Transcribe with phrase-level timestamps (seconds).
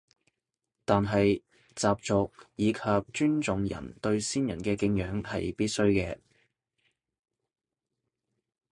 [0.83, 1.43] 但係
[1.75, 2.79] 習俗以及
[3.13, 6.17] 尊重人對先人嘅敬仰係必須嘅